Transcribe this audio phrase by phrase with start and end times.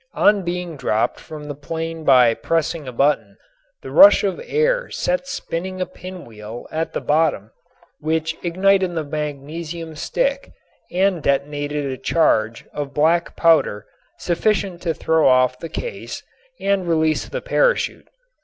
[0.15, 3.37] On being dropped from the plane by pressing a button,
[3.83, 7.51] the rush of air set spinning a pinwheel at the bottom
[7.99, 10.53] which ignited the magnesium stick
[10.91, 13.85] and detonated a charge of black powder
[14.17, 16.23] sufficient to throw off the case
[16.59, 18.07] and release the parachute.